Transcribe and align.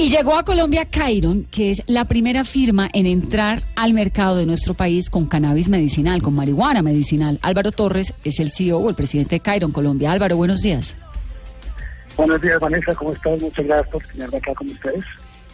Y 0.00 0.10
llegó 0.10 0.36
a 0.36 0.44
Colombia 0.44 0.84
Cairon, 0.84 1.42
que 1.50 1.72
es 1.72 1.82
la 1.88 2.04
primera 2.04 2.44
firma 2.44 2.88
en 2.92 3.04
entrar 3.04 3.64
al 3.74 3.94
mercado 3.94 4.36
de 4.36 4.46
nuestro 4.46 4.74
país 4.74 5.10
con 5.10 5.26
cannabis 5.26 5.68
medicinal, 5.68 6.22
con 6.22 6.36
marihuana 6.36 6.82
medicinal. 6.82 7.40
Álvaro 7.42 7.72
Torres 7.72 8.14
es 8.22 8.38
el 8.38 8.52
CEO 8.52 8.78
o 8.78 8.88
el 8.90 8.94
presidente 8.94 9.34
de 9.34 9.40
Cairon 9.40 9.72
Colombia. 9.72 10.12
Álvaro, 10.12 10.36
buenos 10.36 10.60
días. 10.60 10.94
Buenos 12.16 12.40
días, 12.40 12.60
Vanessa. 12.60 12.94
¿Cómo 12.94 13.12
estás? 13.12 13.40
Muchas 13.40 13.66
gracias 13.66 13.90
por 13.90 14.04
tenerme 14.04 14.38
acá 14.38 14.54
con 14.54 14.68
ustedes. 14.68 15.04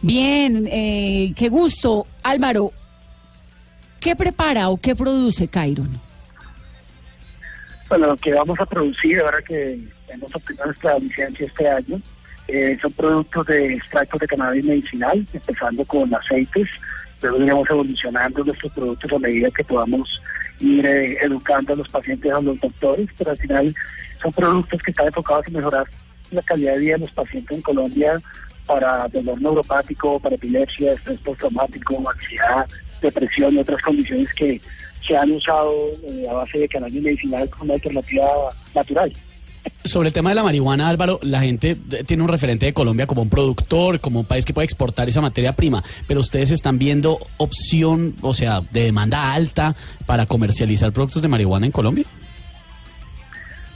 Bien, 0.03 0.69
eh, 0.71 1.33
qué 1.35 1.49
gusto. 1.49 2.07
Álvaro, 2.23 2.71
¿qué 3.99 4.15
prepara 4.15 4.69
o 4.69 4.77
qué 4.77 4.95
produce 4.95 5.49
Cairon? 5.49 5.99
Bueno, 7.89 8.09
lo 8.09 8.17
que 8.19 8.35
vamos 8.35 8.61
a 8.61 8.67
producir 8.67 9.21
ahora 9.21 9.39
que 9.41 9.81
hemos 10.09 10.35
obtenido 10.35 10.67
nuestra 10.67 10.99
licencia 10.99 11.47
este 11.47 11.67
año 11.67 12.03
eh, 12.49 12.77
son 12.81 12.93
productos 12.93 13.47
de 13.47 13.75
extractos 13.75 14.21
de 14.21 14.27
cannabis 14.27 14.65
medicinal, 14.65 15.27
empezando 15.33 15.85
con 15.85 16.15
aceites. 16.15 16.69
Luego 17.23 17.39
iremos 17.39 17.71
evolucionando 17.71 18.45
nuestros 18.45 18.73
productos 18.73 19.13
a 19.13 19.19
medida 19.19 19.51
que 19.51 19.65
podamos 19.65 20.21
ir 20.61 20.85
eh, 20.85 21.19
educando 21.23 21.73
a 21.73 21.77
los 21.77 21.89
pacientes, 21.89 22.31
a 22.31 22.41
los 22.41 22.61
doctores, 22.61 23.09
pero 23.17 23.31
al 23.31 23.39
final 23.39 23.75
son 24.21 24.33
productos 24.33 24.83
que 24.83 24.91
están 24.91 25.07
enfocados 25.07 25.47
en 25.47 25.55
mejorar 25.55 25.87
la 26.31 26.43
calidad 26.43 26.75
de 26.75 26.79
vida 26.81 26.95
de 26.95 27.01
los 27.01 27.13
pacientes 27.13 27.57
en 27.57 27.63
Colombia 27.63 28.17
para 28.67 29.09
dolor 29.09 29.41
neuropático, 29.41 30.19
para 30.21 30.37
epilepsia, 30.37 30.93
estrés 30.93 31.21
postraumático, 31.21 32.03
ansiedad, 32.11 32.67
depresión 33.01 33.55
y 33.55 33.59
otras 33.59 33.81
condiciones 33.83 34.33
que 34.35 34.61
se 35.07 35.17
han 35.17 35.31
usado 35.33 35.73
eh, 36.09 36.27
a 36.29 36.33
base 36.33 36.59
de 36.59 36.69
cannabis 36.69 37.03
medicinal 37.03 37.49
como 37.51 37.75
alternativa 37.75 38.27
natural. 38.75 39.13
Sobre 39.85 40.09
el 40.09 40.15
tema 40.15 40.31
de 40.31 40.35
la 40.35 40.43
marihuana, 40.43 40.89
Álvaro, 40.89 41.19
la 41.23 41.41
gente 41.41 41.77
tiene 42.07 42.23
un 42.23 42.29
referente 42.29 42.67
de 42.67 42.73
Colombia 42.73 43.07
como 43.07 43.23
un 43.23 43.31
productor, 43.31 44.01
como 44.01 44.21
un 44.21 44.27
país 44.27 44.45
que 44.45 44.55
puede 44.55 44.65
exportar 44.65 45.09
esa 45.09 45.21
materia 45.21 45.55
prima, 45.55 45.83
pero 46.07 46.21
ustedes 46.21 46.51
están 46.51 46.79
viendo 46.79 47.19
opción, 47.37 48.15
o 48.23 48.33
sea, 48.35 48.61
de 48.61 48.85
demanda 48.85 49.33
alta 49.33 49.77
para 50.07 50.27
comercializar 50.27 50.93
productos 50.93 51.23
de 51.23 51.29
marihuana 51.29 51.67
en 51.67 51.73
Colombia. 51.73 52.05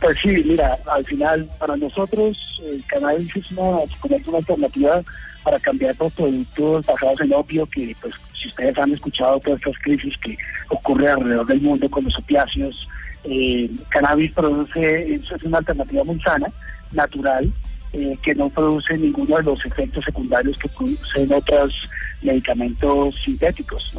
Pues 0.01 0.17
sí, 0.23 0.29
mira, 0.47 0.79
al 0.93 1.05
final 1.05 1.49
para 1.59 1.77
nosotros 1.77 2.61
el 2.65 2.85
cannabis 2.87 3.35
es 3.35 3.51
una, 3.53 3.71
una 3.71 4.39
alternativa 4.39 5.03
para 5.43 5.59
cambiar 5.59 5.97
los 5.99 6.13
productos 6.13 6.87
basados 6.87 7.21
en 7.21 7.33
opio, 7.33 7.67
que 7.67 7.95
pues 8.01 8.15
si 8.41 8.49
ustedes 8.49 8.79
han 8.79 8.93
escuchado 8.93 9.41
todas 9.41 9.59
estas 9.59 9.79
crisis 9.83 10.17
que 10.19 10.37
ocurren 10.69 11.09
alrededor 11.09 11.47
del 11.47 11.61
mundo 11.61 11.91
con 11.91 12.05
los 12.05 12.17
opiáceos, 12.19 12.89
eh, 13.25 13.71
cannabis 13.89 14.33
produce, 14.33 15.15
es 15.15 15.43
una 15.45 15.59
alternativa 15.59 16.05
muy 16.05 16.21
sana, 16.21 16.49
natural, 16.93 17.53
eh, 17.93 18.19
que 18.23 18.35
no 18.35 18.51
produce 18.51 18.99
ninguno 18.99 19.37
de 19.37 19.43
los 19.45 19.65
efectos 19.65 20.05
secundarios 20.05 20.59
que 20.59 20.69
producen 20.69 21.33
otros 21.33 21.89
medicamentos 22.23 23.15
sintéticos. 23.25 23.93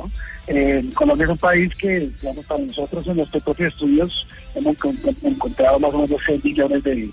Eh, 0.47 0.83
Colombia 0.93 1.25
es 1.25 1.31
un 1.31 1.37
país 1.37 1.75
que, 1.75 1.99
digamos, 2.21 2.45
para 2.45 2.63
nosotros 2.63 3.07
en 3.07 3.17
nuestros 3.17 3.43
propios 3.43 3.73
estudios 3.73 4.27
hemos 4.55 4.75
encontrado 5.23 5.79
más 5.79 5.93
o 5.93 5.99
menos 5.99 6.21
6 6.25 6.43
millones 6.43 6.83
de, 6.83 7.11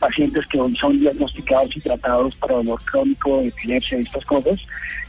pacientes 0.00 0.44
que 0.48 0.58
hoy 0.58 0.76
son 0.76 0.98
diagnosticados 0.98 1.76
y 1.76 1.80
tratados 1.80 2.34
para 2.36 2.54
dolor 2.54 2.82
crónico, 2.84 3.40
epilepsia 3.40 3.98
y 3.98 4.02
estas 4.02 4.24
cosas, 4.24 4.60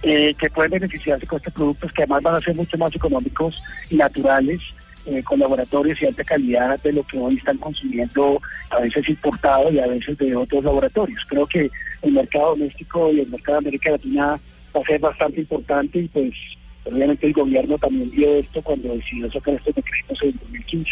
eh, 0.03 0.35
que 0.35 0.51
pueden 0.51 0.71
beneficiarse 0.71 1.25
con 1.25 1.37
estos 1.37 1.53
productos 1.53 1.91
que 1.93 2.03
además 2.03 2.21
van 2.21 2.35
a 2.35 2.39
ser 2.39 2.55
mucho 2.55 2.77
más 2.77 2.95
económicos 2.95 3.59
y 3.89 3.95
naturales 3.95 4.61
eh, 5.07 5.23
con 5.23 5.39
laboratorios 5.39 6.01
y 6.01 6.05
alta 6.05 6.23
calidad 6.23 6.81
de 6.81 6.91
lo 6.91 7.03
que 7.03 7.17
hoy 7.17 7.35
están 7.35 7.57
consumiendo, 7.57 8.41
a 8.69 8.81
veces 8.81 9.07
importado 9.07 9.71
y 9.71 9.79
a 9.79 9.87
veces 9.87 10.17
de 10.17 10.35
otros 10.35 10.65
laboratorios. 10.65 11.23
Creo 11.27 11.47
que 11.47 11.71
el 12.01 12.11
mercado 12.11 12.49
doméstico 12.49 13.11
y 13.13 13.21
el 13.21 13.29
mercado 13.29 13.53
de 13.53 13.67
América 13.67 13.91
Latina 13.91 14.39
va 14.75 14.81
a 14.81 14.85
ser 14.85 14.99
bastante 14.99 15.39
importante 15.39 15.99
y 15.99 16.07
pues 16.09 16.33
obviamente 16.83 17.25
el 17.25 17.33
gobierno 17.33 17.77
también 17.77 18.11
vio 18.11 18.35
esto 18.35 18.61
cuando 18.61 18.93
decidió 18.95 19.31
sacar 19.31 19.53
estos 19.53 19.75
decretos 19.75 20.21
en 20.21 20.31
2015. 20.41 20.91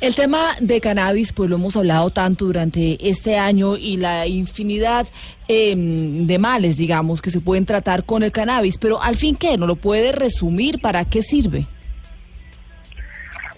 El 0.00 0.14
tema 0.14 0.54
de 0.60 0.80
cannabis, 0.80 1.32
pues 1.32 1.50
lo 1.50 1.56
hemos 1.56 1.76
hablado 1.76 2.10
tanto 2.10 2.46
durante 2.46 3.08
este 3.08 3.38
año 3.38 3.76
y 3.76 3.96
la 3.96 4.26
infinidad 4.26 5.08
em, 5.48 6.26
de 6.26 6.38
males, 6.38 6.76
digamos, 6.76 7.20
que 7.20 7.30
se 7.30 7.40
pueden 7.40 7.66
tratar 7.66 8.04
con 8.04 8.22
el 8.22 8.32
cannabis, 8.32 8.78
pero 8.78 9.02
al 9.02 9.16
fin, 9.16 9.36
¿qué? 9.36 9.56
¿No 9.56 9.66
lo 9.66 9.76
puede 9.76 10.12
resumir? 10.12 10.80
¿Para 10.80 11.04
qué 11.04 11.22
sirve? 11.22 11.66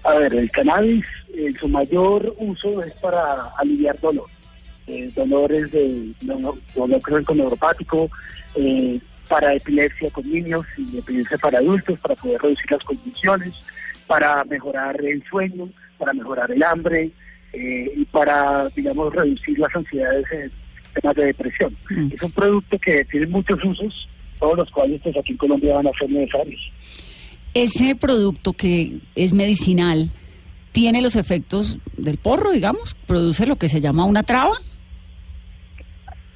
A 0.06 0.14
ver, 0.14 0.34
el 0.34 0.50
cannabis, 0.52 1.04
eh, 1.34 1.52
su 1.58 1.68
mayor 1.68 2.32
uso 2.38 2.80
es 2.80 2.92
para 2.94 3.48
aliviar 3.58 3.98
dolor. 4.00 4.26
Eh, 4.86 5.10
dolores 5.16 5.72
de 5.72 6.12
dolor, 6.20 6.56
dolor 6.76 7.02
crónico 7.02 7.34
neuropático, 7.34 8.08
eh, 8.54 9.00
para 9.28 9.54
epilepsia 9.54 10.08
con 10.10 10.30
niños 10.30 10.64
y 10.78 10.98
epilepsia 10.98 11.36
para 11.38 11.58
adultos, 11.58 11.98
para 11.98 12.14
poder 12.14 12.40
reducir 12.40 12.70
las 12.70 12.84
condiciones, 12.84 13.66
para 14.06 14.44
mejorar 14.44 15.04
el 15.04 15.24
sueño, 15.28 15.68
para 15.98 16.12
mejorar 16.12 16.52
el 16.52 16.62
hambre 16.62 17.10
y 17.52 18.04
para, 18.04 18.68
digamos, 18.76 19.12
reducir 19.12 19.58
las 19.58 19.74
ansiedades 19.74 20.26
en 20.30 20.52
temas 20.94 21.16
de 21.16 21.24
depresión. 21.24 21.76
Mm. 21.90 22.12
Es 22.12 22.22
un 22.22 22.30
producto 22.30 22.78
que 22.78 23.04
tiene 23.06 23.26
muchos 23.26 23.58
usos, 23.64 24.08
todos 24.38 24.58
los 24.58 24.70
cuales 24.70 25.00
pues, 25.02 25.16
aquí 25.16 25.32
en 25.32 25.38
Colombia 25.38 25.74
van 25.74 25.86
a 25.88 25.98
ser 25.98 26.10
necesarios 26.10 26.60
ese 27.62 27.94
producto 27.96 28.52
que 28.52 29.00
es 29.14 29.32
medicinal 29.32 30.10
tiene 30.72 31.00
los 31.00 31.16
efectos 31.16 31.78
del 31.96 32.18
porro, 32.18 32.52
digamos, 32.52 32.94
produce 33.06 33.46
lo 33.46 33.56
que 33.56 33.68
se 33.68 33.80
llama 33.80 34.04
una 34.04 34.22
traba. 34.22 34.56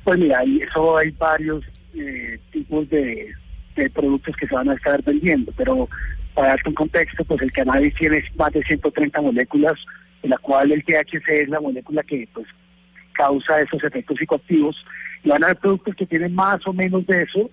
Pues 0.02 0.18
mira, 0.18 0.42
eso 0.42 0.96
hay 0.96 1.10
varios 1.10 1.62
eh, 1.94 2.40
tipos 2.50 2.88
de, 2.88 3.34
productos 3.92 4.34
que 4.36 4.46
se 4.46 4.54
van 4.54 4.70
a 4.70 4.74
estar 4.74 5.02
vendiendo, 5.02 5.52
pero 5.56 5.88
para 6.34 6.48
darte 6.48 6.70
un 6.70 6.74
contexto, 6.74 7.24
pues 7.24 7.42
el 7.42 7.52
cannabis 7.52 7.94
tiene 7.96 8.24
más 8.36 8.52
de 8.52 8.62
130 8.62 9.20
moléculas, 9.20 9.74
en 10.22 10.30
la 10.30 10.38
cual 10.38 10.72
el 10.72 10.84
THC 10.84 11.28
es 11.28 11.48
la 11.48 11.60
molécula 11.60 12.02
que 12.02 12.26
pues 12.32 12.46
causa 13.12 13.60
esos 13.60 13.82
efectos 13.84 14.16
psicoactivos, 14.18 14.76
y 15.22 15.28
van 15.28 15.42
a 15.42 15.48
haber 15.48 15.58
productos 15.58 15.94
que 15.96 16.06
tienen 16.06 16.34
más 16.34 16.66
o 16.66 16.72
menos 16.72 17.06
de 17.06 17.22
eso, 17.22 17.50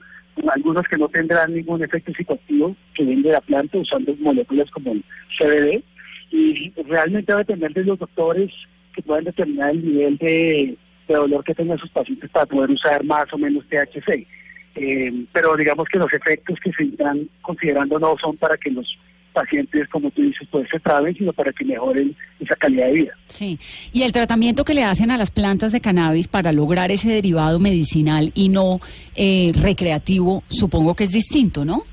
algunos 0.53 0.87
que 0.87 0.97
no 0.97 1.07
tendrán 1.09 1.53
ningún 1.53 1.83
efecto 1.83 2.11
psicoactivo 2.13 2.75
que 2.93 3.03
viene 3.03 3.23
de 3.23 3.31
la 3.31 3.41
planta 3.41 3.77
usando 3.77 4.15
moléculas 4.19 4.69
como 4.71 4.93
el 4.93 5.03
CBD 5.37 5.83
y 6.31 6.71
realmente 6.87 7.33
va 7.33 7.39
a 7.39 7.43
depender 7.43 7.73
de 7.73 7.83
los 7.83 7.99
doctores 7.99 8.51
que 8.93 9.01
puedan 9.01 9.25
determinar 9.25 9.71
el 9.71 9.85
nivel 9.85 10.17
de, 10.17 10.77
dolor 11.07 11.43
que 11.43 11.55
tengan 11.55 11.77
sus 11.77 11.89
pacientes 11.89 12.29
para 12.29 12.45
poder 12.45 12.69
usar 12.69 13.03
más 13.05 13.31
o 13.31 13.37
menos 13.37 13.63
THC. 13.69 14.27
Eh, 14.75 15.25
pero 15.31 15.55
digamos 15.55 15.87
que 15.87 15.97
los 15.97 16.11
efectos 16.11 16.59
que 16.59 16.71
se 16.73 16.83
están 16.83 17.29
considerando 17.41 17.97
no 17.97 18.15
son 18.17 18.35
para 18.37 18.57
que 18.57 18.69
los 18.69 18.97
pacientes, 19.37 19.87
como 19.89 20.09
tú 20.09 20.23
dices, 20.23 20.47
pues 20.49 20.67
se 20.71 20.79
traben, 20.79 21.15
sino 21.15 21.31
para 21.31 21.53
que 21.53 21.63
mejoren 21.63 22.15
esa 22.39 22.55
calidad 22.55 22.87
de 22.87 22.93
vida. 22.93 23.13
Sí, 23.27 23.59
y 23.93 24.01
el 24.01 24.11
tratamiento 24.11 24.65
que 24.65 24.73
le 24.73 24.83
hacen 24.83 25.11
a 25.11 25.17
las 25.17 25.29
plantas 25.29 25.71
de 25.71 25.79
cannabis 25.79 26.27
para 26.27 26.51
lograr 26.51 26.89
ese 26.89 27.09
derivado 27.09 27.59
medicinal 27.59 28.31
y 28.33 28.49
no 28.49 28.79
eh, 29.15 29.51
recreativo, 29.61 30.43
supongo 30.49 30.95
que 30.95 31.03
es 31.03 31.11
distinto, 31.11 31.63
¿no? 31.63 31.83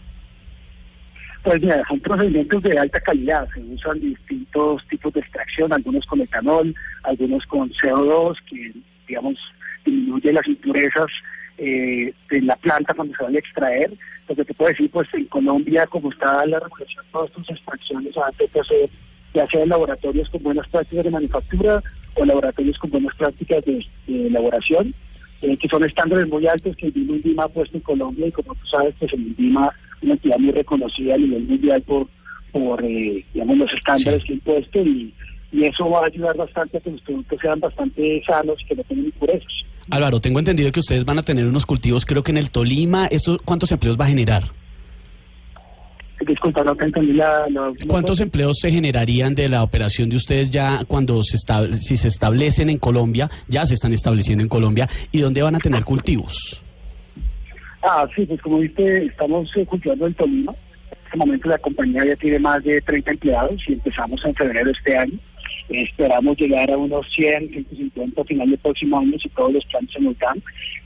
Pues 1.42 1.60
mira, 1.60 1.82
son 1.86 2.00
procedimientos 2.00 2.62
de 2.62 2.78
alta 2.78 2.98
calidad, 3.00 3.46
se 3.52 3.60
usan 3.60 4.00
distintos 4.00 4.82
tipos 4.88 5.12
de 5.12 5.20
extracción, 5.20 5.70
algunos 5.70 6.06
con 6.06 6.22
etanol, 6.22 6.74
algunos 7.02 7.44
con 7.44 7.70
CO2, 7.70 8.38
que 8.48 8.72
digamos 9.06 9.36
disminuye 9.84 10.32
las 10.32 10.48
impurezas 10.48 11.10
eh, 11.58 12.12
de 12.30 12.40
la 12.42 12.56
planta 12.56 12.94
cuando 12.94 13.14
se 13.16 13.24
van 13.24 13.34
a 13.34 13.38
extraer. 13.38 13.92
Lo 14.28 14.34
que 14.34 14.44
te 14.44 14.54
puedo 14.54 14.70
decir, 14.70 14.90
pues 14.90 15.08
en 15.14 15.26
Colombia, 15.26 15.86
como 15.86 16.10
está 16.10 16.44
la 16.46 16.60
regulación 16.60 17.04
todas 17.12 17.30
estas 17.30 17.50
extracciones, 17.50 18.16
antes 18.16 18.52
de 18.52 18.60
hacer, 18.60 18.90
ya 19.34 19.46
sea 19.46 19.62
en 19.62 19.68
laboratorios 19.68 20.30
con 20.30 20.42
buenas 20.42 20.68
prácticas 20.68 21.04
de 21.04 21.10
manufactura 21.10 21.82
o 22.16 22.24
laboratorios 22.24 22.78
con 22.78 22.90
buenas 22.90 23.14
prácticas 23.16 23.64
de, 23.64 23.86
elaboración, 24.08 24.94
eh, 25.42 25.56
que 25.56 25.68
son 25.68 25.84
estándares 25.84 26.28
muy 26.28 26.46
altos 26.46 26.76
que 26.76 26.86
el 26.86 26.96
INVIMA 26.96 27.44
ha 27.44 27.48
puesto 27.48 27.76
en 27.76 27.82
Colombia 27.82 28.26
y 28.28 28.32
como 28.32 28.54
tú 28.54 28.66
sabes, 28.66 28.94
pues 28.98 29.12
el 29.12 29.20
INVIMA 29.20 29.70
es 29.98 30.02
una 30.02 30.12
entidad 30.14 30.38
muy 30.38 30.52
reconocida 30.52 31.14
a 31.14 31.18
nivel 31.18 31.42
mundial 31.44 31.82
por, 31.82 32.06
por 32.52 32.82
eh, 32.84 33.24
digamos, 33.34 33.58
los 33.58 33.72
estándares 33.74 34.24
que 34.24 34.32
ha 34.32 34.36
impuesto 34.36 34.80
y 34.80 35.12
y 35.54 35.66
eso 35.66 35.88
va 35.88 36.00
a 36.00 36.06
ayudar 36.06 36.36
bastante 36.36 36.78
a 36.78 36.80
que 36.80 36.90
los 36.90 37.00
productos 37.02 37.38
sean 37.40 37.60
bastante 37.60 38.22
sanos 38.26 38.60
y 38.60 38.64
que 38.64 38.74
no 38.74 38.82
tengan 38.82 39.04
impurezas. 39.06 39.52
Álvaro, 39.88 40.20
tengo 40.20 40.40
entendido 40.40 40.72
que 40.72 40.80
ustedes 40.80 41.04
van 41.04 41.18
a 41.18 41.22
tener 41.22 41.46
unos 41.46 41.64
cultivos, 41.64 42.04
creo 42.04 42.24
que 42.24 42.32
en 42.32 42.38
el 42.38 42.50
Tolima, 42.50 43.06
¿esto 43.06 43.38
cuántos 43.44 43.70
empleos 43.70 43.98
va 43.98 44.06
a 44.06 44.08
generar? 44.08 44.42
Disculpa, 46.26 46.64
no 46.64 46.74
te 46.74 46.86
entendí 46.86 47.12
la... 47.12 47.46
¿Cuántos 47.86 48.18
empleos 48.20 48.58
se 48.60 48.70
generarían 48.72 49.34
de 49.34 49.48
la 49.48 49.62
operación 49.62 50.08
de 50.08 50.16
ustedes 50.16 50.50
ya 50.50 50.84
cuando 50.86 51.22
se 51.22 51.36
si 51.72 51.96
se 51.96 52.08
establecen 52.08 52.68
en 52.68 52.78
Colombia, 52.78 53.30
ya 53.46 53.64
se 53.64 53.74
están 53.74 53.92
estableciendo 53.92 54.42
en 54.42 54.48
Colombia, 54.48 54.88
y 55.12 55.20
dónde 55.20 55.42
van 55.42 55.54
a 55.54 55.58
tener 55.60 55.84
cultivos? 55.84 56.62
Ah, 57.82 58.08
sí, 58.16 58.26
pues 58.26 58.40
como 58.40 58.58
viste, 58.58 59.04
estamos 59.04 59.54
eh, 59.56 59.64
cultivando 59.66 60.06
el 60.06 60.16
Tolima. 60.16 60.52
En 60.52 60.98
este 61.04 61.16
momento 61.16 61.48
la 61.48 61.58
compañía 61.58 62.04
ya 62.06 62.16
tiene 62.16 62.40
más 62.40 62.64
de 62.64 62.80
30 62.80 63.10
empleados 63.12 63.62
y 63.68 63.74
empezamos 63.74 64.24
en 64.24 64.34
febrero 64.34 64.66
de 64.66 64.72
este 64.72 64.96
año. 64.96 65.18
Esperamos 65.68 66.36
llegar 66.38 66.70
a 66.70 66.76
unos 66.76 67.06
100, 67.14 67.48
150 67.50 68.20
a 68.20 68.24
final 68.24 68.50
del 68.50 68.58
próximo 68.58 68.98
año 68.98 69.18
si 69.18 69.28
todos 69.30 69.52
los 69.52 69.64
planes 69.66 69.90
se 69.92 70.00
nos 70.00 70.18
dan 70.18 70.38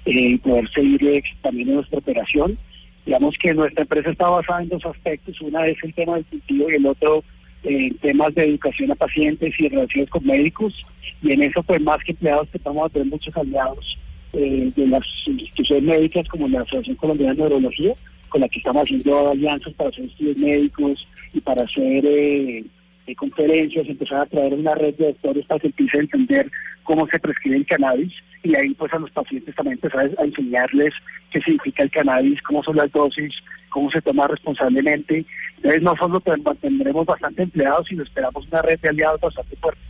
eh, 0.05 0.13
y 0.13 0.39
poder 0.39 0.69
seguir 0.71 1.23
también 1.43 1.69
en 1.69 1.75
nuestra 1.77 1.99
operación. 1.99 2.57
Digamos 3.05 3.37
que 3.39 3.55
nuestra 3.55 3.83
empresa 3.83 4.11
está 4.11 4.29
basada 4.29 4.63
en 4.63 4.69
dos 4.69 4.85
aspectos. 4.87 5.41
Una 5.41 5.67
es 5.67 5.77
el 5.83 5.95
tema 5.95 6.15
del 6.15 6.27
cultivo 6.27 6.71
y 6.71 6.75
el 6.75 6.87
otro 6.87 7.25
en 7.65 7.97
temas 7.99 8.35
de 8.35 8.45
educación 8.45 8.93
a 8.93 8.95
pacientes 8.95 9.55
y 9.59 9.69
relaciones 9.69 10.11
con 10.11 10.25
médicos. 10.25 10.75
Y 11.23 11.33
en 11.33 11.43
eso, 11.43 11.63
pues 11.63 11.81
más 11.81 11.99
que 12.05 12.13
empleados, 12.13 12.49
estamos 12.53 12.87
a 12.87 12.89
tener 12.91 13.09
muchos 13.09 13.37
aliados 13.37 13.99
eh, 14.33 14.71
de 14.77 14.87
las 14.87 15.05
instituciones 15.27 15.85
médicas 15.85 16.29
como 16.29 16.49
la 16.49 16.61
Asociación 16.61 16.97
Colombiana 16.97 17.33
de 17.33 17.41
Neurología, 17.41 17.95
con 18.29 18.43
la 18.43 18.49
que 18.49 18.59
estamos 18.59 18.83
haciendo 18.83 19.31
alianzas 19.31 19.73
para 19.75 19.91
hacer 19.91 20.05
estudios 20.05 20.37
médicos 20.37 21.09
y 21.33 21.41
para 21.41 21.65
hacer 21.65 22.05
eh, 23.09 23.17
conferencias, 23.17 23.89
empezar 23.89 24.21
a 24.21 24.27
traer 24.27 24.53
una 24.53 24.75
red 24.75 24.95
de 24.97 25.07
doctores 25.07 25.47
para 25.47 25.61
que 25.61 25.69
empiecen 25.69 26.01
a 26.01 26.03
entender 26.03 26.51
cómo 26.83 27.07
se 27.07 27.19
prescribe 27.19 27.57
el 27.57 27.67
cannabis 27.67 28.13
y 28.43 28.55
ahí 28.55 28.75
pues 28.75 28.93
a 28.93 28.99
los 28.99 29.11
pacientes 29.11 29.55
también 29.55 29.79
empezar 29.83 30.11
a 30.19 30.25
enseñarles 30.25 30.93
qué 31.31 31.41
significa 31.41 31.83
el 31.83 31.91
cannabis, 31.91 32.43
cómo 32.43 32.63
son 32.63 32.77
las 32.77 32.93
dosis, 32.93 33.35
cómo 33.71 33.91
se 33.91 34.03
toma 34.03 34.27
responsablemente. 34.27 35.25
Entonces 35.57 35.83
no 35.83 35.95
solo 35.97 36.21
tendremos 36.21 37.07
bastante 37.07 37.43
empleados, 37.43 37.87
sino 37.89 38.03
esperamos 38.03 38.47
una 38.49 38.63
red 38.63 38.79
de 38.81 38.89
aliados 38.91 39.21
bastante 39.21 39.57
fuerte. 39.57 39.81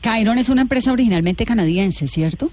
Cairon 0.00 0.38
es 0.38 0.48
una 0.48 0.62
empresa 0.62 0.92
originalmente 0.92 1.44
canadiense, 1.44 2.08
¿cierto? 2.08 2.50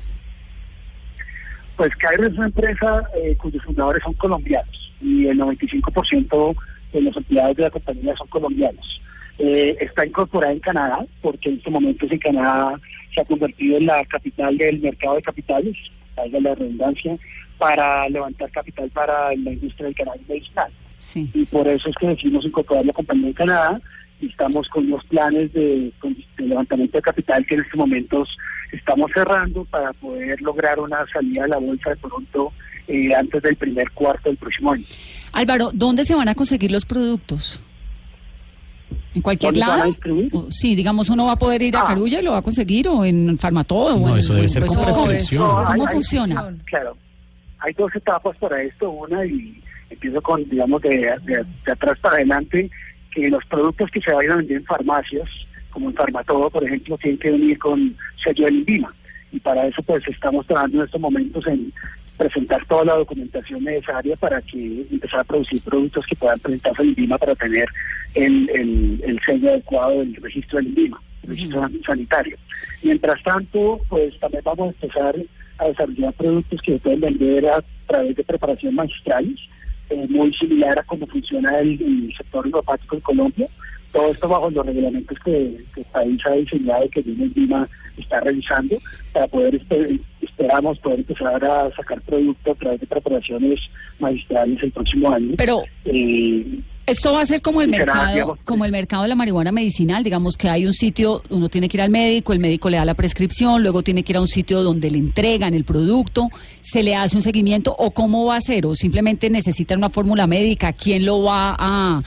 Pues 1.77 1.95
Cairon 1.95 2.31
es 2.31 2.37
una 2.37 2.47
empresa 2.47 3.03
eh, 3.15 3.35
cuyos 3.37 3.63
fundadores 3.63 4.03
son 4.03 4.13
colombianos 4.13 4.91
y 5.01 5.27
el 5.27 5.39
95% 5.39 6.55
de 6.93 7.01
los 7.01 7.15
empleados 7.15 7.55
de 7.55 7.63
la 7.63 7.69
compañía 7.69 8.15
son 8.17 8.27
colombianos. 8.27 9.01
Eh, 9.39 9.77
está 9.79 10.05
incorporada 10.05 10.53
en 10.53 10.59
Canadá, 10.59 11.05
porque 11.21 11.49
en 11.49 11.55
este 11.57 11.69
momento 11.69 12.05
en 12.09 12.19
Canadá 12.19 12.79
se 13.13 13.21
ha 13.21 13.25
convertido 13.25 13.77
en 13.77 13.87
la 13.87 14.03
capital 14.05 14.57
del 14.57 14.79
mercado 14.79 15.15
de 15.15 15.21
capitales, 15.21 15.75
salga 16.15 16.39
la 16.39 16.55
redundancia, 16.55 17.17
para 17.57 18.09
levantar 18.09 18.49
capital 18.51 18.89
para 18.89 19.35
la 19.35 19.51
industria 19.51 19.85
del 19.85 19.95
cannabis 19.95 20.27
medicinal. 20.27 20.71
Y 21.15 21.45
por 21.45 21.67
eso 21.67 21.89
es 21.89 21.95
que 21.95 22.07
decidimos 22.07 22.45
incorporar 22.45 22.85
la 22.85 22.93
compañía 22.93 23.27
en 23.27 23.33
Canadá 23.33 23.81
y 24.19 24.27
estamos 24.27 24.67
con 24.69 24.89
los 24.89 25.03
planes 25.05 25.51
de, 25.53 25.91
levantamiento 26.37 26.97
de 26.97 27.01
capital 27.01 27.45
que 27.45 27.55
en 27.55 27.61
estos 27.61 27.77
momentos 27.77 28.37
estamos 28.71 29.11
cerrando 29.13 29.65
para 29.65 29.93
poder 29.93 30.41
lograr 30.41 30.79
una 30.79 31.05
salida 31.11 31.45
a 31.45 31.47
la 31.47 31.57
bolsa 31.57 31.89
de 31.89 31.95
Toronto 31.97 32.53
eh, 32.87 33.13
antes 33.13 33.41
del 33.41 33.55
primer 33.55 33.89
cuarto 33.91 34.29
del 34.29 34.37
próximo 34.37 34.71
año. 34.71 34.85
Álvaro, 35.31 35.71
¿dónde 35.73 36.03
se 36.03 36.15
van 36.15 36.29
a 36.29 36.35
conseguir 36.35 36.71
los 36.71 36.85
productos? 36.85 37.61
¿En 39.13 39.21
cualquier 39.21 39.57
lado? 39.57 39.95
Sí, 40.49 40.75
digamos, 40.75 41.09
uno 41.09 41.25
va 41.25 41.33
a 41.33 41.39
poder 41.39 41.61
ir 41.61 41.75
a 41.75 41.81
ah. 41.81 41.87
Carulla 41.87 42.19
y 42.19 42.23
lo 42.23 42.31
va 42.31 42.37
a 42.37 42.41
conseguir, 42.41 42.87
o 42.87 43.03
en 43.03 43.37
Farmatodo. 43.37 43.97
No, 43.97 44.13
o 44.13 44.15
eso 44.15 44.33
debe 44.33 44.47
ser 44.47 44.65
con 44.65 44.77
prescripción. 44.77 45.65
¿Cómo 45.65 45.87
funciona? 45.87 46.55
claro, 46.65 46.97
hay 47.59 47.73
dos 47.73 47.93
etapas 47.95 48.37
para 48.37 48.61
esto. 48.63 48.89
Una, 48.89 49.25
y 49.25 49.61
empiezo 49.89 50.21
con, 50.21 50.47
digamos, 50.49 50.81
de, 50.81 51.13
de, 51.25 51.71
atrás 51.71 51.97
para 51.99 52.15
adelante, 52.15 52.69
que 53.13 53.29
los 53.29 53.43
productos 53.45 53.91
que 53.91 54.01
se 54.01 54.13
vayan 54.13 54.31
a 54.31 54.35
vender 54.37 54.57
en 54.57 54.65
farmacias, 54.65 55.29
como 55.69 55.89
en 55.89 55.95
Farmatodo, 55.95 56.49
por 56.49 56.63
ejemplo, 56.63 56.97
tienen 56.97 57.19
que 57.19 57.31
venir 57.31 57.57
con 57.59 57.95
sello 58.23 58.45
de 58.45 58.53
INVIMA. 58.53 58.93
Y 59.31 59.39
para 59.39 59.67
eso, 59.67 59.81
pues, 59.83 60.03
estamos 60.07 60.45
trabajando 60.45 60.79
en 60.79 60.85
estos 60.85 61.01
momentos 61.01 61.45
en 61.47 61.71
presentar 62.21 62.63
toda 62.67 62.85
la 62.85 62.97
documentación 62.97 63.63
necesaria 63.63 64.15
para 64.15 64.39
que 64.43 64.85
empezar 64.91 65.21
a 65.21 65.23
producir 65.23 65.59
productos 65.63 66.05
que 66.05 66.15
puedan 66.15 66.39
presentarse 66.39 66.83
al 66.83 66.89
INVIMA 66.89 67.17
para 67.17 67.33
tener 67.33 67.67
el, 68.13 69.01
el, 69.03 69.19
sello 69.25 69.49
adecuado 69.49 69.99
del 69.99 70.15
registro 70.17 70.59
del 70.59 70.67
INVIMA, 70.67 71.01
el 71.23 71.29
registro 71.29 71.67
sanitario. 71.83 72.37
Mientras 72.83 73.23
tanto, 73.23 73.79
pues 73.89 74.19
también 74.19 74.43
vamos 74.45 74.67
a 74.67 74.85
empezar 74.85 75.15
a 75.57 75.67
desarrollar 75.67 76.13
productos 76.13 76.61
que 76.61 76.73
se 76.73 76.79
pueden 76.79 77.01
vender 77.01 77.47
a 77.47 77.63
través 77.87 78.15
de 78.15 78.23
preparación 78.23 78.75
magistrales, 78.75 79.39
eh, 79.89 80.05
muy 80.07 80.31
similar 80.35 80.77
a 80.77 80.83
cómo 80.83 81.07
funciona 81.07 81.57
el, 81.57 82.13
sector 82.15 82.45
neuropático 82.45 82.97
en 82.97 83.01
Colombia. 83.01 83.47
Todo 83.91 84.11
esto 84.11 84.27
bajo 84.27 84.49
los 84.49 84.65
reglamentos 84.65 85.17
que, 85.23 85.57
el 85.75 85.85
país 85.91 86.21
ha 86.25 86.31
diseñado 86.31 86.85
y 86.85 86.89
que 86.89 86.99
el 87.01 87.09
INVIMA 87.09 87.67
está 87.97 88.19
revisando 88.21 88.77
para 89.13 89.27
poder 89.27 89.61
esperamos 90.21 90.79
poder 90.79 90.99
empezar 90.99 91.43
a 91.43 91.71
sacar 91.75 92.01
producto 92.01 92.51
a 92.51 92.55
través 92.55 92.79
de 92.79 92.87
preparaciones 92.87 93.59
magistrales 93.99 94.63
el 94.63 94.71
próximo 94.71 95.11
año. 95.11 95.35
Pero 95.37 95.63
eh, 95.85 96.59
esto 96.91 97.13
va 97.13 97.21
a 97.21 97.25
ser 97.25 97.41
como 97.41 97.61
el 97.61 97.69
mercado, 97.69 98.37
como 98.45 98.65
el 98.65 98.71
mercado 98.71 99.03
de 99.03 99.09
la 99.09 99.15
marihuana 99.15 99.51
medicinal, 99.51 100.03
digamos 100.03 100.37
que 100.37 100.49
hay 100.49 100.65
un 100.65 100.73
sitio, 100.73 101.21
uno 101.29 101.49
tiene 101.49 101.67
que 101.67 101.77
ir 101.77 101.81
al 101.81 101.89
médico, 101.89 102.33
el 102.33 102.39
médico 102.39 102.69
le 102.69 102.77
da 102.77 102.85
la 102.85 102.93
prescripción, 102.93 103.63
luego 103.63 103.81
tiene 103.81 104.03
que 104.03 104.11
ir 104.11 104.17
a 104.17 104.21
un 104.21 104.27
sitio 104.27 104.61
donde 104.61 104.91
le 104.91 104.97
entregan 104.97 105.53
el 105.53 105.63
producto, 105.63 106.29
se 106.61 106.83
le 106.83 106.95
hace 106.95 107.15
un 107.15 107.21
seguimiento 107.21 107.75
o 107.77 107.91
cómo 107.91 108.25
va 108.25 108.35
a 108.35 108.41
ser 108.41 108.65
o 108.65 108.75
simplemente 108.75 109.29
necesita 109.29 109.75
una 109.75 109.89
fórmula 109.89 110.27
médica, 110.27 110.73
quién 110.73 111.05
lo 111.05 111.23
va 111.23 111.55
a, 111.57 112.03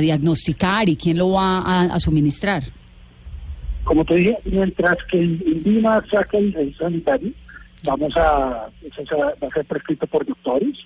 diagnosticar 0.00 0.88
y 0.88 0.96
quién 0.96 1.18
lo 1.18 1.32
va 1.32 1.84
a 1.84 2.00
suministrar. 2.00 2.62
Como 3.84 4.04
te 4.04 4.14
dije, 4.14 4.38
mientras 4.44 4.96
que 5.10 5.18
el 5.18 5.42
INVIMA 5.44 6.04
saca 6.10 6.38
el 6.38 6.74
sanitario, 6.78 7.32
vamos 7.84 8.16
a, 8.16 8.68
eso 8.82 9.16
va 9.18 9.48
a 9.48 9.50
ser 9.50 9.64
prescrito 9.64 10.06
por 10.06 10.24
doctores 10.24 10.78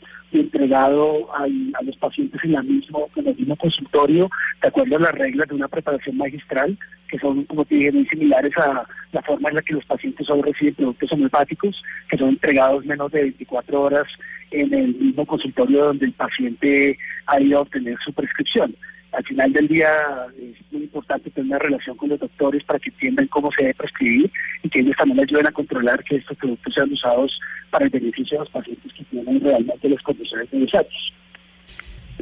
entregado 0.66 1.28
a, 1.34 1.46
los 1.82 1.96
pacientes 1.96 2.42
en, 2.42 2.52
la 2.52 2.62
mismo, 2.62 3.08
en 3.14 3.28
el 3.28 3.36
mismo 3.36 3.56
consultorio, 3.56 4.28
de 4.60 4.68
acuerdo 4.68 4.96
a 4.96 5.00
las 5.00 5.12
reglas 5.12 5.48
de 5.48 5.54
una 5.54 5.68
preparación 5.68 6.16
magistral, 6.16 6.76
que 7.08 7.18
son, 7.18 7.44
como 7.44 7.64
te 7.64 7.76
dije, 7.76 7.92
muy 7.92 8.06
similares 8.06 8.52
a 8.58 8.84
la 9.12 9.22
forma 9.22 9.48
en 9.50 9.56
la 9.56 9.62
que 9.62 9.74
los 9.74 9.84
pacientes 9.84 10.26
solo 10.26 10.42
reciben 10.42 10.74
productos 10.74 11.12
homeopáticos, 11.12 11.82
que 12.10 12.18
son 12.18 12.30
entregados 12.30 12.84
menos 12.84 13.12
de 13.12 13.22
24 13.22 13.80
horas 13.80 14.06
en 14.50 14.74
el 14.74 14.94
mismo 14.96 15.24
consultorio 15.24 15.84
donde 15.84 16.06
el 16.06 16.12
paciente 16.12 16.98
ha 17.26 17.40
ido 17.40 17.58
a 17.58 17.62
obtener 17.62 17.96
su 18.04 18.12
prescripción 18.12 18.74
al 19.16 19.24
final 19.24 19.50
del 19.50 19.66
día 19.66 19.88
es 20.36 20.56
muy 20.70 20.82
importante 20.82 21.30
tener 21.30 21.46
una 21.46 21.58
relación 21.58 21.96
con 21.96 22.10
los 22.10 22.20
doctores 22.20 22.62
para 22.64 22.78
que 22.78 22.90
entiendan 22.90 23.26
cómo 23.28 23.50
se 23.50 23.62
debe 23.62 23.74
prescribir 23.74 24.30
y 24.62 24.68
que 24.68 24.80
ellos 24.80 24.94
también 24.98 25.20
ayuden 25.20 25.46
a 25.46 25.52
controlar 25.52 26.04
que 26.04 26.16
estos 26.16 26.36
productos 26.36 26.74
sean 26.74 26.92
usados 26.92 27.40
para 27.70 27.86
el 27.86 27.90
beneficio 27.90 28.36
de 28.38 28.44
los 28.44 28.50
pacientes 28.50 28.92
que 28.92 29.04
tienen 29.04 29.40
realmente 29.40 29.88
las 29.88 30.02
condiciones 30.02 30.52
necesarias. 30.52 30.92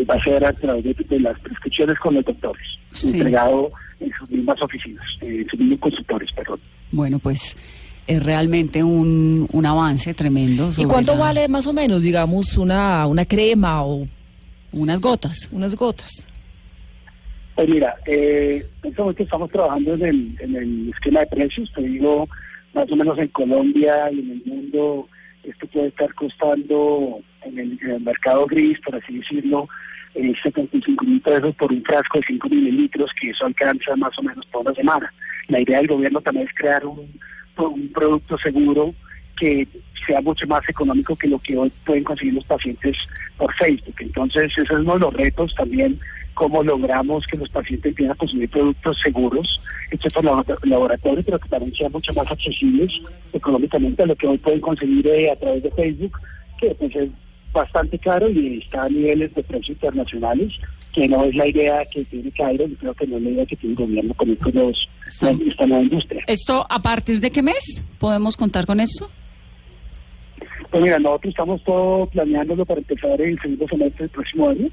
Va 0.08 0.14
a 0.14 0.23
ser 0.23 0.44
a 0.44 0.52
través 0.52 0.85
de, 0.85 1.20
las 1.20 1.38
prescripciones 1.41 1.99
con 1.99 2.14
los 2.14 2.25
doctores, 2.25 2.79
entregado 3.05 3.70
en 3.99 4.12
sus 4.17 4.31
mismas 4.31 4.62
oficinas, 4.62 5.05
en 5.20 5.49
sus 5.49 5.58
mismos 5.58 5.81
consultores, 5.81 6.32
perdón. 6.32 6.61
Bueno, 6.93 7.19
pues 7.19 7.56
es 8.06 8.23
realmente 8.23 8.85
un, 8.85 9.49
un 9.52 9.67
avance 9.67 10.14
tremendo. 10.14 10.70
¿Y 10.76 10.85
cuánto 10.85 11.17
vale 11.17 11.49
más 11.49 11.67
o 11.67 11.73
menos, 11.73 12.02
digamos, 12.02 12.56
una, 12.56 13.05
una 13.08 13.25
crema 13.25 13.84
o 13.84 14.06
unas 14.72 15.01
gotas? 15.01 15.48
Unas 15.51 15.74
gotas. 15.74 16.24
Pues 17.55 17.69
mira, 17.69 17.96
eh, 18.06 18.67
en 18.82 19.08
este 19.11 19.23
estamos 19.23 19.51
trabajando 19.51 19.94
en 19.94 20.37
el, 20.41 20.91
esquema 20.91 21.20
de 21.20 21.27
precios, 21.27 21.73
te 21.73 21.82
digo, 21.82 22.29
más 22.73 22.91
o 22.91 22.96
menos 22.96 23.17
en 23.19 23.29
Colombia 23.29 24.11
y 24.11 24.19
en 24.19 24.31
el 24.32 24.43
mundo, 24.44 25.08
esto 25.44 25.67
puede 25.69 25.89
estar 25.89 26.13
costando 26.15 27.20
en 27.43 27.58
el, 27.58 28.01
mercado 28.01 28.46
gris, 28.46 28.81
por 28.81 28.96
así 28.96 29.19
decirlo, 29.19 29.69
eh, 30.15 30.34
75 30.43 31.05
mil 31.05 31.20
pesos 31.20 31.55
por 31.55 31.70
un 31.70 31.82
frasco 31.84 32.19
de 32.19 32.25
5 32.27 32.49
mililitros, 32.49 33.11
que 33.20 33.31
eso 33.31 33.46
alcanza 33.46 33.94
más 33.96 34.19
o 34.19 34.23
menos 34.23 34.46
toda 34.51 34.70
la 34.70 34.75
semana. 34.75 35.15
La 35.49 35.61
idea 35.61 35.79
del 35.79 35.89
gobierno 35.89 36.20
también 36.20 36.49
es 36.49 36.55
crear 36.55 36.84
un 36.84 37.93
producto 37.93 38.37
seguro 38.39 38.94
que 39.36 39.67
sea 40.06 40.20
mucho 40.20 40.46
más 40.46 40.69
económico 40.69 41.17
que 41.17 41.29
lo 41.29 41.38
que 41.38 41.56
hoy 41.56 41.72
pueden 41.84 42.05
conseguir 42.05 42.34
los 42.34 42.44
pacientes 42.44 42.96
por 43.36 43.55
Facebook. 43.55 43.94
Entonces, 43.98 44.53
ese 44.53 44.62
es 44.62 44.70
uno 44.70 44.94
de 44.94 45.00
los 45.00 45.14
retos 45.14 45.55
también 45.55 45.98
cómo 46.34 46.62
logramos 46.62 47.24
que 47.26 47.36
los 47.36 47.48
pacientes 47.48 47.91
empiecen 47.91 48.12
a 48.12 48.17
consumir 48.17 48.50
productos 48.50 48.98
seguros, 49.00 49.60
hechos 49.91 50.12
por 50.12 50.24
laboratorio, 50.67 51.24
pero 51.24 51.38
que 51.38 51.48
también 51.48 51.74
sean 51.74 51.93
mucho 51.93 52.12
más 52.12 52.31
accesibles 52.31 52.93
económicamente 53.32 54.03
a 54.03 54.06
lo 54.06 54.17
que 54.17 54.26
hoy 54.26 54.38
pueden 54.38 54.60
conseguir 54.60 55.06
eh, 55.06 55.31
a 55.31 55.36
través 55.36 55.62
de 55.62 55.70
Facebook, 55.70 56.19
que 56.60 56.74
pues 56.74 56.94
es 56.96 57.10
bastante 57.53 57.98
caro 58.00 58.29
y 58.29 58.58
está 58.58 58.84
a 58.84 58.88
niveles 58.88 59.32
de 59.34 59.44
precios 59.44 59.70
internacionales, 59.70 60.53
que 60.93 61.08
no 61.08 61.24
es 61.24 61.34
la 61.34 61.46
idea 61.46 61.84
que 61.91 62.05
tiene 62.05 62.31
Cairo, 62.32 62.67
y 62.67 62.74
creo 62.74 62.94
que 62.94 63.06
no 63.06 63.17
es 63.17 63.22
la 63.22 63.31
idea 63.31 63.46
que 63.46 63.56
tiene 63.56 63.76
el 63.76 63.86
gobierno 63.86 64.14
con, 64.14 64.29
los, 64.55 64.88
esta 65.06 65.67
nueva 65.67 65.82
industria. 65.82 66.24
¿Esto 66.26 66.67
a 66.69 66.82
partir 66.82 67.20
de 67.20 67.31
qué 67.31 67.43
mes 67.43 67.84
podemos 67.98 68.36
contar 68.36 68.67
con 68.67 68.81
esto? 68.81 69.08
Pues 70.74 70.82
mira, 70.82 70.98
nosotros 70.98 71.31
estamos 71.31 71.62
todo 71.62 72.06
planeándolo 72.06 72.66
para 72.66 72.81
empezar 72.81 73.20
el 73.20 73.40
segundo 73.40 73.69
semestre 73.69 74.06
del 74.06 74.10
próximo 74.10 74.48
año. 74.48 74.66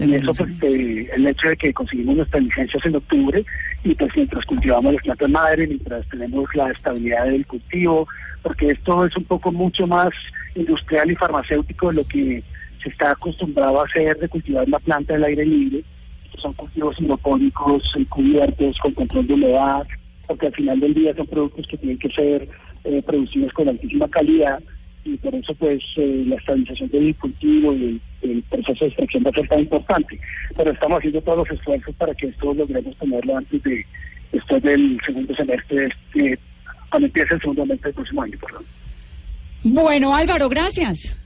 y 0.00 0.14
eso, 0.16 0.32
pues, 0.34 0.50
eh, 0.64 1.08
el 1.14 1.26
hecho 1.28 1.48
de 1.48 1.56
que 1.56 1.72
conseguimos 1.72 2.16
nuestras 2.16 2.42
licencias 2.42 2.84
en 2.84 2.96
octubre 2.96 3.44
y 3.84 3.94
pues 3.94 4.10
mientras 4.16 4.44
cultivamos 4.46 4.94
las 4.94 5.02
plantas 5.04 5.30
madre, 5.30 5.68
mientras 5.68 6.08
tenemos 6.08 6.52
la 6.56 6.72
estabilidad 6.72 7.26
del 7.26 7.46
cultivo, 7.46 8.08
porque 8.42 8.70
esto 8.70 9.06
es 9.06 9.16
un 9.16 9.22
poco 9.22 9.52
mucho 9.52 9.86
más 9.86 10.08
industrial 10.56 11.12
y 11.12 11.14
farmacéutico 11.14 11.90
de 11.90 11.94
lo 11.94 12.04
que 12.08 12.42
se 12.82 12.88
está 12.88 13.12
acostumbrado 13.12 13.80
a 13.80 13.84
hacer 13.84 14.18
de 14.18 14.28
cultivar 14.28 14.66
una 14.66 14.80
planta 14.80 15.12
del 15.12 15.22
aire 15.22 15.46
libre. 15.46 15.84
son 16.36 16.52
cultivos 16.54 17.00
hidropónicos, 17.00 17.96
cubiertos, 18.08 18.76
con 18.78 18.92
control 18.94 19.28
de 19.28 19.34
humedad, 19.34 19.86
porque 20.26 20.48
al 20.48 20.54
final 20.54 20.80
del 20.80 20.94
día 20.94 21.14
son 21.14 21.28
productos 21.28 21.68
que 21.68 21.78
tienen 21.78 21.98
que 22.00 22.10
ser 22.10 22.48
eh, 22.82 23.00
producidos 23.06 23.52
con 23.52 23.68
altísima 23.68 24.08
calidad 24.08 24.60
y 25.04 25.16
por 25.18 25.34
eso 25.34 25.54
pues 25.54 25.82
eh, 25.96 26.24
la 26.26 26.36
estabilización 26.36 26.88
del 26.90 27.14
cultivo 27.16 27.74
y 27.74 28.00
el, 28.22 28.42
proceso 28.44 28.84
de 28.84 28.88
extracción 28.88 29.24
va 29.24 29.30
a 29.30 29.34
ser 29.34 29.48
tan 29.48 29.60
importante. 29.60 30.18
Pero 30.56 30.72
estamos 30.72 30.98
haciendo 30.98 31.20
todos 31.20 31.38
los 31.38 31.58
esfuerzos 31.58 31.94
para 31.96 32.14
que 32.14 32.28
esto 32.28 32.54
logremos 32.54 32.96
tenerlo 32.96 33.36
antes 33.36 33.62
de, 33.62 33.86
después 34.32 34.62
del 34.62 34.98
segundo 35.04 35.34
semestre, 35.34 35.86
este, 35.88 36.38
cuando 36.90 37.06
empiece 37.06 37.34
el 37.34 37.40
segundo 37.40 37.62
semestre 37.62 37.88
del 37.88 37.94
próximo 37.94 38.22
año, 38.22 38.38
perdón. 38.40 38.64
Bueno, 39.64 40.14
Álvaro, 40.14 40.48
gracias. 40.48 41.18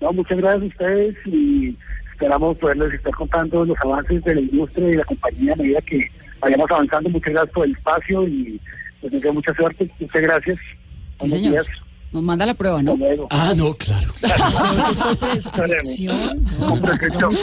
No, 0.00 0.12
muchas 0.12 0.38
gracias 0.38 0.62
a 0.62 0.66
ustedes 0.66 1.16
y 1.26 1.76
esperamos 2.12 2.58
poderles 2.58 2.94
estar 2.94 3.12
contando 3.12 3.64
los 3.64 3.78
avances 3.84 4.22
de 4.24 4.34
la 4.34 4.40
industria 4.40 4.88
y 4.88 4.94
la 4.94 5.04
compañía 5.04 5.52
a 5.52 5.56
medida 5.56 5.80
que 5.80 6.08
vayamos 6.40 6.70
avanzando. 6.70 7.10
Muchas 7.10 7.32
gracias 7.32 7.54
por 7.54 7.66
el 7.66 7.72
espacio 7.72 8.28
y 8.28 8.60
les 9.02 9.12
deseo 9.12 9.32
mucha 9.32 9.54
suerte. 9.54 9.88
Muchas 9.98 10.22
gracias. 10.22 10.58
Sí, 11.20 11.30
señor. 11.30 11.66
Nos 12.12 12.22
manda 12.22 12.44
la 12.44 12.54
prueba, 12.54 12.82
¿no? 12.82 12.98
Ah, 13.30 13.54
no, 13.56 13.72
claro. 13.74 14.12
Con 16.68 16.80
prescripción. 16.80 17.34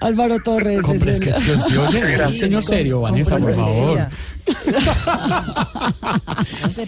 Álvaro 0.00 0.38
Torres. 0.42 0.82
Con 0.82 0.98
prescripción, 0.98 1.60
sí, 1.60 1.76
oye, 1.76 2.34
señor 2.34 2.64
serio, 2.64 3.02
Vanessa, 3.02 3.38
por 3.38 3.54
favor. 3.54 4.08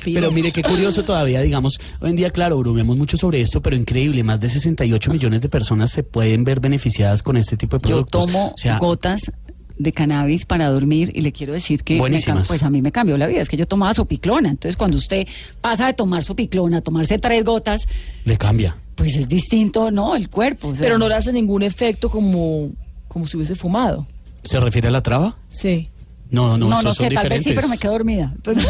pero 0.04 0.32
mire 0.32 0.50
qué 0.50 0.62
curioso 0.62 1.04
todavía, 1.04 1.40
digamos, 1.40 1.78
hoy 2.00 2.10
en 2.10 2.16
día, 2.16 2.30
claro, 2.30 2.58
bromeamos 2.58 2.96
mucho 2.96 3.16
sobre 3.16 3.40
esto, 3.40 3.62
pero 3.62 3.76
increíble, 3.76 4.24
más 4.24 4.40
de 4.40 4.48
68 4.48 5.12
millones 5.12 5.40
de 5.40 5.48
personas 5.48 5.90
se 5.90 6.02
pueden 6.02 6.42
ver 6.42 6.58
beneficiadas 6.58 7.22
con 7.22 7.36
este 7.36 7.56
tipo 7.56 7.78
de 7.78 7.86
productos. 7.86 8.26
Yo 8.26 8.32
tomo 8.32 8.54
gotas 8.80 9.30
de 9.78 9.92
cannabis 9.92 10.44
para 10.44 10.68
dormir 10.68 11.12
y 11.14 11.20
le 11.20 11.32
quiero 11.32 11.52
decir 11.52 11.82
que 11.82 11.98
pues 12.46 12.62
a 12.62 12.70
mí 12.70 12.82
me 12.82 12.92
cambió 12.92 13.16
la 13.16 13.26
vida. 13.26 13.40
Es 13.40 13.48
que 13.48 13.56
yo 13.56 13.66
tomaba 13.66 13.94
sopiclona. 13.94 14.50
Entonces, 14.50 14.76
cuando 14.76 14.96
usted 14.96 15.26
pasa 15.60 15.86
de 15.86 15.94
tomar 15.94 16.24
sopiclona 16.24 16.78
a 16.78 16.80
tomarse 16.80 17.18
tres 17.18 17.44
gotas, 17.44 17.86
le 18.24 18.36
cambia. 18.36 18.76
Pues 18.94 19.16
es 19.16 19.28
distinto, 19.28 19.90
¿no? 19.90 20.16
El 20.16 20.28
cuerpo. 20.28 20.72
Pero 20.78 20.98
no 20.98 21.08
le 21.08 21.14
hace 21.14 21.32
ningún 21.32 21.62
efecto 21.62 22.10
como, 22.10 22.70
como 23.06 23.26
si 23.26 23.36
hubiese 23.36 23.54
fumado. 23.54 24.06
¿Se 24.42 24.58
refiere 24.58 24.88
a 24.88 24.90
la 24.90 25.02
traba? 25.02 25.36
Sí. 25.48 25.88
No, 26.30 26.58
no, 26.58 26.68
no, 26.68 26.82
no 26.82 26.92
sé, 26.92 27.08
tal 27.08 27.28
vez 27.28 27.42
sí, 27.42 27.52
pero 27.54 27.68
me 27.68 27.78
quedo 27.78 27.92
dormida. 27.92 28.30
Entonces 28.34 28.66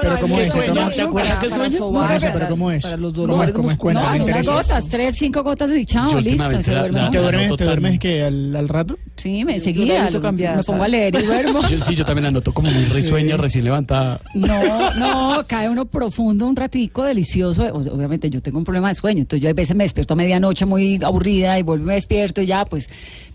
pero 0.00 0.20
¿cómo 0.20 0.38
es? 0.38 0.52
¿Se 0.94 1.02
acuerda 1.02 1.40
qué 1.40 1.50
sueño? 1.50 1.92
pero 2.32 2.48
¿cómo 2.48 2.70
es? 2.70 2.82
Para 2.84 2.96
los 2.96 3.12
dolores. 3.12 3.54
No, 3.56 4.16
son 4.16 4.26
las 4.26 4.46
gotas, 4.46 4.88
tres, 4.88 5.16
cinco 5.16 5.42
gotas 5.42 5.70
de 5.70 5.84
chao, 5.84 6.20
listo. 6.20 6.62
Se 6.62 6.72
duerme. 6.72 7.10
¿Te 7.10 7.18
duermes, 7.18 7.56
¿Te 7.56 7.64
duermes 7.64 7.98
que 7.98 8.22
al, 8.22 8.68
rato? 8.68 8.96
Sí, 9.16 9.44
me 9.44 9.58
seguía. 9.60 10.08
Me 10.32 10.62
pongo 10.62 10.84
a 10.84 10.88
leer 10.88 11.14
y 11.16 11.22
duermo. 11.22 11.62
sí, 11.66 11.94
yo 11.94 12.04
también 12.04 12.24
la 12.24 12.30
noto 12.30 12.52
como 12.52 12.70
muy 12.70 12.84
risueño, 12.86 13.36
recién 13.36 13.64
levantada. 13.64 14.20
No, 14.34 14.94
no, 14.94 15.46
cae 15.46 15.68
uno 15.68 15.86
profundo 15.86 16.46
un 16.46 16.54
ratico, 16.54 17.04
delicioso. 17.04 17.64
Obviamente 17.64 18.30
yo 18.30 18.40
tengo 18.40 18.58
un 18.58 18.64
problema 18.64 18.88
de 18.88 18.94
sueño, 18.94 19.20
entonces 19.20 19.42
yo 19.42 19.50
a 19.50 19.52
veces 19.52 19.76
me 19.76 19.84
despierto 19.84 20.14
a 20.14 20.16
medianoche 20.16 20.64
muy 20.64 21.00
aburrida 21.02 21.58
y 21.58 21.62
vuelvo 21.62 21.84
y 21.84 21.88
me 21.88 21.94
despierto 21.94 22.40
y 22.40 22.46
ya, 22.46 22.64
pues 22.64 22.88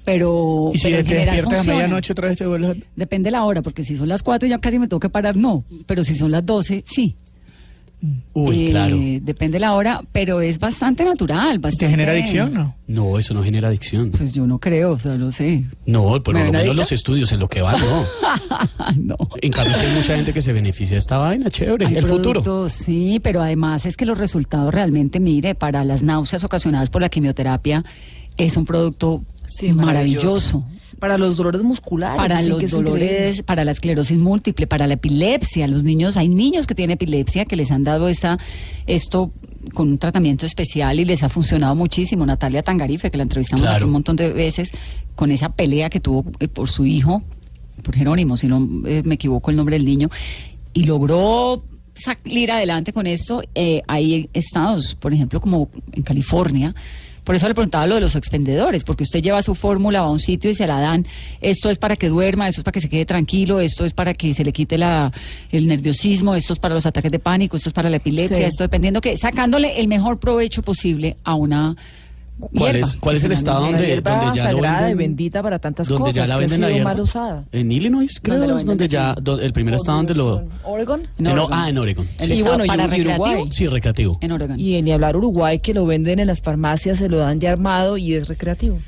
pero. 0.04 0.72
¿Y 0.74 0.78
si 0.78 0.90
te 0.90 1.04
despiertas 1.04 1.68
a 1.68 1.72
medianoche 1.72 2.14
otra 2.14 2.30
vez 2.30 2.38
te 2.38 2.46
vuelves 2.46 2.78
Depende 2.96 3.28
de 3.28 3.32
la 3.32 3.44
hora, 3.44 3.62
porque 3.62 3.84
si 3.84 3.96
son 3.96 4.10
las 4.10 4.24
4 4.24 4.48
ya 4.48 4.60
casi 4.60 4.80
me 4.80 4.88
tengo 4.88 5.00
que 5.00 5.10
parar, 5.10 5.36
no. 5.36 5.64
Pero 5.86 6.04
si 6.04 6.16
son 6.16 6.32
las 6.32 6.46
12, 6.46 6.84
sí. 6.88 7.16
Uy, 8.34 8.68
eh, 8.68 8.72
claro. 8.72 8.98
Depende 9.22 9.58
de 9.58 9.60
la 9.60 9.74
hora, 9.74 10.02
pero 10.12 10.42
es 10.42 10.58
bastante 10.58 11.06
natural. 11.06 11.60
Bastante... 11.60 11.86
¿Te 11.86 11.92
genera 11.92 12.14
adicción 12.14 12.52
no? 12.52 12.76
No, 12.88 13.20
eso 13.20 13.36
no 13.36 13.44
genera 13.44 13.68
adicción. 13.68 14.10
Pues 14.10 14.32
yo 14.32 14.48
no 14.48 14.58
creo, 14.58 14.94
o 14.94 15.00
sea, 15.00 15.14
lo 15.14 15.32
sé. 15.32 15.64
No, 15.86 16.22
por 16.24 16.34
lo 16.34 16.52
menos 16.52 16.76
los 16.76 16.92
estudios 16.92 17.32
en 17.32 17.40
lo 17.40 17.48
que 17.48 17.62
va, 17.62 17.74
no. 17.74 18.06
no. 18.98 19.16
En 19.42 19.52
cambio, 19.52 19.78
hay 19.78 19.96
mucha 19.96 20.16
gente 20.16 20.34
que 20.34 20.42
se 20.42 20.52
beneficia 20.52 20.96
de 20.96 21.00
esta 21.00 21.18
vaina, 21.18 21.52
chévere, 21.52 21.86
el 21.86 22.06
futuro. 22.06 22.70
Sí, 22.70 23.20
pero 23.22 23.42
además 23.42 23.86
es 23.86 23.96
que 23.96 24.06
los 24.06 24.18
resultados 24.18 24.74
realmente, 24.74 25.20
mire, 25.20 25.54
para 25.54 25.84
las 25.84 26.02
náuseas 26.02 26.44
ocasionadas 26.44 26.90
por 26.90 27.02
la 27.02 27.10
quimioterapia, 27.10 27.86
es 28.38 28.58
un 28.58 28.66
producto 28.66 29.24
maravilloso. 29.74 30.64
Para 31.00 31.18
los 31.18 31.36
dolores 31.36 31.64
musculares. 31.64 32.18
Para 32.18 32.42
los 32.44 32.70
dolores, 32.70 33.42
para 33.42 33.66
la 33.66 33.72
esclerosis 33.72 34.20
múltiple, 34.20 34.68
para 34.68 34.86
la 34.86 34.94
epilepsia. 34.94 35.68
Los 35.68 35.84
niños, 35.84 36.16
hay 36.16 36.30
niños 36.30 36.68
que 36.68 36.76
tienen 36.76 36.94
epilepsia 36.94 37.46
que 37.46 37.56
les 37.56 37.72
han 37.72 37.84
dado 37.84 38.08
esta, 38.08 38.38
esto 38.86 39.34
con 39.74 39.90
un 39.90 39.98
tratamiento 39.98 40.46
especial 40.46 41.00
y 41.00 41.06
les 41.06 41.24
ha 41.24 41.30
funcionado 41.30 41.76
muchísimo. 41.76 42.26
Natalia 42.26 42.62
Tangarife, 42.62 43.10
que 43.10 43.18
la 43.18 43.24
entrevistamos 43.24 43.66
aquí 43.66 43.84
un 43.84 43.92
montón 43.92 44.16
de 44.16 44.32
veces, 44.32 44.72
con 45.16 45.32
esa 45.32 45.50
pelea 45.50 45.90
que 45.90 46.00
tuvo 46.00 46.26
eh, 46.40 46.48
por 46.48 46.70
su 46.70 46.86
hijo, 46.86 47.24
por 47.84 47.96
Jerónimo, 47.96 48.38
si 48.38 48.48
no 48.48 48.68
eh, 48.86 49.02
me 49.04 49.16
equivoco 49.16 49.50
el 49.50 49.58
nombre 49.58 49.76
del 49.78 49.86
niño, 49.86 50.10
y 50.74 50.84
logró 50.84 51.64
salir 51.96 52.52
adelante 52.52 52.94
con 52.94 53.08
esto. 53.08 53.42
Eh, 53.56 53.82
hay 53.88 54.30
estados, 54.34 54.96
por 54.96 55.14
ejemplo, 55.14 55.42
como 55.42 55.70
en 55.94 56.04
California, 56.04 56.76
por 57.24 57.36
eso 57.36 57.48
le 57.48 57.54
preguntaba 57.54 57.86
lo 57.86 57.96
de 57.96 58.02
los 58.02 58.16
expendedores, 58.16 58.84
porque 58.84 59.04
usted 59.04 59.22
lleva 59.22 59.42
su 59.42 59.54
fórmula, 59.56 60.00
a 60.00 60.10
un 60.10 60.20
sitio 60.20 60.50
y 60.50 60.56
se 60.56 60.66
la 60.66 60.80
dan. 60.80 61.06
Esto 61.40 61.70
es 61.70 61.78
para 61.78 61.96
que 61.96 62.10
duerma, 62.10 62.48
esto 62.48 62.62
es 62.62 62.64
para 62.64 62.74
que 62.74 62.82
se 62.82 62.90
quede 62.90 63.06
tranquilo, 63.06 63.60
esto 63.60 63.86
es 63.86 63.94
para 63.94 64.14
que 64.14 64.34
se 64.34 64.44
le 64.44 64.52
quite 64.52 64.78
la, 64.78 65.12
el 65.52 65.68
nerviosismo, 65.68 66.36
esto 66.36 66.54
es 66.54 66.60
para 66.60 66.74
los 66.74 66.86
ataques 66.86 67.12
de 67.12 67.20
pánico, 67.20 67.58
esto 67.58 67.70
es 67.70 67.74
para 67.74 67.90
la 67.90 67.98
epilepsia, 67.98 68.48
esto 68.48 68.64
dependiendo 68.64 69.02
que, 69.02 69.16
sacándole 69.18 69.80
el 69.80 69.88
mejor 69.88 70.20
provecho 70.20 70.64
posible 70.64 71.18
a 71.24 71.36
una 71.36 71.76
¿Cuál 72.50 72.76
es, 72.76 72.96
¿Cuál 72.96 73.16
es 73.16 73.24
el 73.24 73.32
estado 73.32 73.62
donde, 73.62 74.02
donde 74.02 74.36
ya 74.36 74.44
sagrada 74.44 74.90
y 74.90 74.94
bendita 74.94 75.42
para 75.44 75.60
tantas 75.60 75.88
donde 75.88 76.02
cosas 76.02 76.16
ya 76.16 76.26
la 76.26 76.38
venden 76.38 76.62
que 76.62 76.84
mal 76.84 77.00
usada? 77.00 77.46
En 77.52 77.72
Illinois, 77.72 78.20
creo, 78.22 78.56
es 78.56 78.66
donde 78.66 78.88
ya 78.88 79.16
el 79.16 79.54
primer 79.54 79.76
estado 79.76 79.98
donde 79.98 80.16
lo 80.16 80.44
Oregon. 80.64 81.08
No, 81.18 81.48
ah, 81.52 81.70
en 81.70 81.78
Oregon. 81.78 82.08
y 82.20 82.42
bueno, 82.42 82.66
para 82.66 82.98
y 82.98 83.02
Uruguay. 83.02 83.44
Sí, 83.50 83.68
recreativo. 83.68 84.18
En 84.22 84.32
Oregon. 84.32 84.60
Y 84.60 84.82
ni 84.82 84.92
hablar 84.92 85.16
Uruguay 85.16 85.60
que 85.60 85.74
lo 85.74 85.86
venden 85.86 86.20
en 86.20 86.28
las 86.28 86.42
farmacias, 86.42 86.98
se 86.98 87.10
lo 87.10 87.18
dan 87.18 87.40
ya 87.40 87.52
armado 87.52 87.98
y 87.98 88.16
es 88.16 88.28
recreativo. 88.28 88.80